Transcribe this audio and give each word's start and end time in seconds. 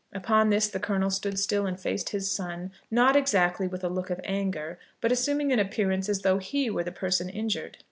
Upon 0.13 0.49
this, 0.49 0.67
the 0.67 0.79
Colonel 0.79 1.11
stood 1.11 1.37
still 1.37 1.67
and 1.67 1.79
faced 1.79 2.09
his 2.09 2.31
son; 2.31 2.71
not 2.89 3.15
exactly 3.15 3.67
with 3.67 3.83
a 3.83 3.87
look 3.87 4.09
of 4.09 4.19
anger, 4.23 4.79
but 4.99 5.11
assuming 5.11 5.51
an 5.51 5.59
appearance 5.59 6.09
as 6.09 6.21
though 6.23 6.39
he 6.39 6.71
were 6.71 6.83
the 6.83 6.91
person 6.91 7.29
injured. 7.29 7.77